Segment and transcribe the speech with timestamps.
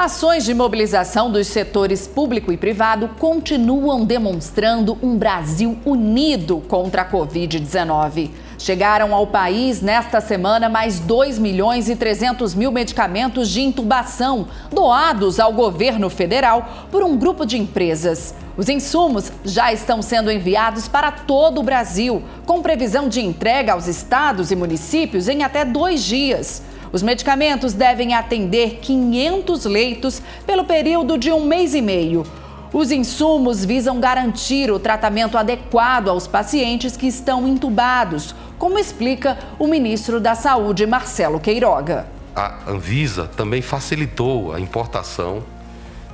[0.00, 7.04] Ações de mobilização dos setores público e privado continuam demonstrando um Brasil unido contra a
[7.04, 8.30] Covid-19.
[8.58, 15.38] Chegaram ao país nesta semana mais 2 milhões e 300 mil medicamentos de intubação doados
[15.38, 18.34] ao governo federal por um grupo de empresas.
[18.56, 23.86] Os insumos já estão sendo enviados para todo o Brasil, com previsão de entrega aos
[23.86, 26.62] estados e municípios em até dois dias.
[26.92, 32.26] Os medicamentos devem atender 500 leitos pelo período de um mês e meio.
[32.72, 39.66] Os insumos visam garantir o tratamento adequado aos pacientes que estão entubados, como explica o
[39.66, 42.06] ministro da Saúde, Marcelo Queiroga.
[42.34, 45.42] A Anvisa também facilitou a importação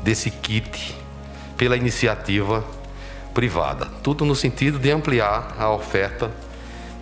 [0.03, 0.95] desse kit
[1.57, 2.65] pela iniciativa
[3.35, 6.31] privada, tudo no sentido de ampliar a oferta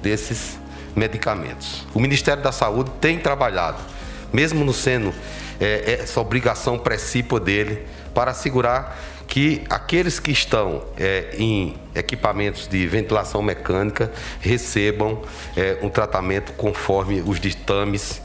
[0.03, 0.59] desses
[0.95, 1.87] medicamentos.
[1.95, 3.79] O Ministério da Saúde tem trabalhado,
[4.33, 5.13] mesmo não sendo
[5.61, 12.87] é, essa obrigação precípua dele, para assegurar que aqueles que estão é, em equipamentos de
[12.87, 15.23] ventilação mecânica recebam
[15.57, 18.23] é, um tratamento conforme os ditames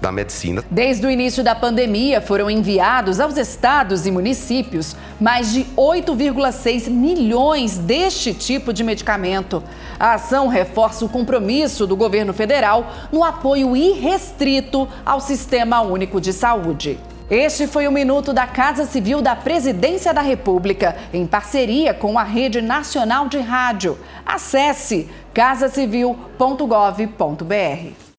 [0.00, 0.64] da medicina.
[0.70, 7.78] Desde o início da pandemia, foram enviados aos estados e municípios mais de 8,6 milhões
[7.78, 9.62] deste tipo de medicamento.
[9.98, 16.32] A ação reforça o compromisso do governo federal no apoio irrestrito ao Sistema Único de
[16.32, 16.98] Saúde.
[17.30, 22.22] Este foi o Minuto da Casa Civil da Presidência da República, em parceria com a
[22.22, 23.98] Rede Nacional de Rádio.
[24.24, 28.07] Acesse casacivil.gov.br.